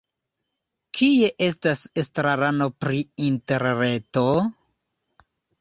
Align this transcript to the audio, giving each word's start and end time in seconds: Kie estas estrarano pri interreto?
Kie 0.99 1.27
estas 1.49 1.83
estrarano 2.03 2.69
pri 2.85 3.05
interreto? 3.29 4.27